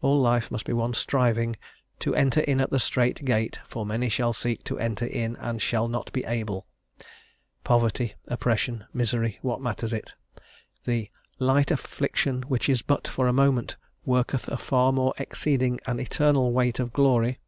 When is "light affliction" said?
11.38-12.44